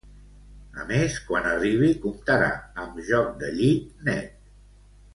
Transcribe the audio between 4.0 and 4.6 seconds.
net.